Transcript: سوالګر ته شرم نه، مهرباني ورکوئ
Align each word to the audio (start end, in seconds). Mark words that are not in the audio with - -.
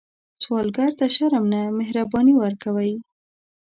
سوالګر 0.43 0.91
ته 0.99 1.05
شرم 1.15 1.45
نه، 1.53 1.61
مهرباني 1.79 2.33
ورکوئ 2.37 2.93